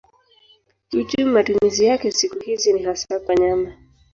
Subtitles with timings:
[0.89, 3.73] Kiuchumi matumizi yake siku hizi ni hasa kwa nyama.